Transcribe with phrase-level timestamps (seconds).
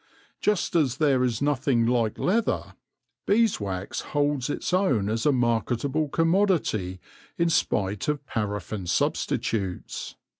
[0.41, 2.73] Just as there is nothing like leather,
[3.27, 6.99] beeswax holds its own as a marketable commodity
[7.37, 10.15] in spite of paraffin substitutes.